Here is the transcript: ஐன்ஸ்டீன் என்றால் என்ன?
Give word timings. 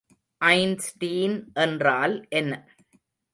ஐன்ஸ்டீன் 0.41 1.35
என்றால் 1.55 2.15
என்ன? 2.29 2.51